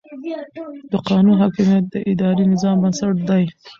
[0.91, 3.43] د قانون حاکمیت د اداري نظام بنسټ دی.